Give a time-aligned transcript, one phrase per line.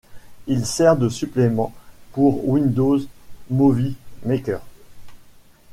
[0.47, 1.71] Il sert de supplément
[2.13, 2.97] pour Windows
[3.51, 3.93] Movie
[4.25, 4.61] Maker.